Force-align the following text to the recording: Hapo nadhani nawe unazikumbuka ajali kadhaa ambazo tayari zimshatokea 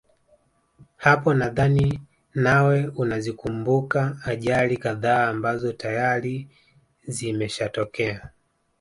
Hapo 0.97 1.33
nadhani 1.33 2.01
nawe 2.35 2.87
unazikumbuka 2.87 4.17
ajali 4.25 4.77
kadhaa 4.77 5.27
ambazo 5.27 5.73
tayari 5.73 6.47
zimshatokea 7.07 8.29